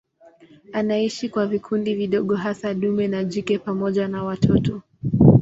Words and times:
Anaishi 0.73 1.29
kwa 1.29 1.47
vikundi 1.47 1.95
vidogo 1.95 2.35
hasa 2.35 2.73
dume 2.73 3.07
na 3.07 3.23
jike 3.23 3.57
pamoja 3.59 4.07
na 4.07 4.23
watoto. 4.23 4.81